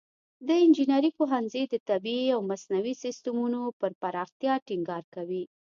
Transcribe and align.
د 0.47 0.49
انجینري 0.65 1.11
پوهنځی 1.17 1.63
د 1.69 1.75
طبیعي 1.89 2.27
او 2.35 2.41
مصنوعي 2.51 2.93
سیستمونو 3.03 3.61
پر 3.79 3.91
پراختیا 4.01 4.53
ټینګار 4.67 5.03
کوي. 5.15 5.43